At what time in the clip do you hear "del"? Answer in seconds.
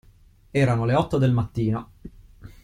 1.19-1.31